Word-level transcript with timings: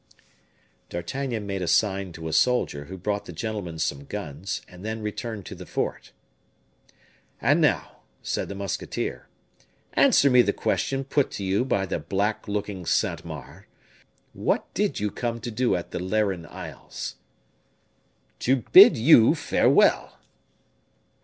D'Artagnan 0.89 1.45
made 1.45 1.61
a 1.61 1.67
sign 1.67 2.11
to 2.13 2.27
a 2.27 2.33
soldier, 2.33 2.85
who 2.85 2.97
brought 2.97 3.25
the 3.25 3.31
gentlemen 3.31 3.77
some 3.77 4.05
guns, 4.05 4.63
and 4.67 4.83
then 4.83 5.03
returned 5.03 5.45
to 5.45 5.53
the 5.53 5.67
fort. 5.67 6.11
"And 7.39 7.61
now," 7.61 7.97
said 8.23 8.49
the 8.49 8.55
musketeer, 8.55 9.27
"answer 9.93 10.31
me 10.31 10.41
the 10.41 10.53
question 10.53 11.03
put 11.03 11.29
to 11.33 11.43
you 11.43 11.63
by 11.63 11.85
that 11.85 12.09
black 12.09 12.47
looking 12.47 12.83
Saint 12.83 13.23
Mars: 13.23 13.65
what 14.33 14.73
did 14.73 14.99
you 14.99 15.11
come 15.11 15.39
to 15.39 15.51
do 15.51 15.75
at 15.75 15.91
the 15.91 15.99
Lerin 15.99 16.47
Isles?" 16.47 17.17
"To 18.39 18.55
bid 18.71 18.97
you 18.97 19.35
farewell." 19.35 20.17